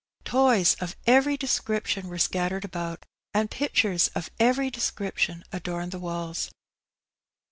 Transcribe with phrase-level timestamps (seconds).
[0.25, 3.05] Toys of every description were scattered about,
[3.35, 6.49] and pictures of every description adorned the walls.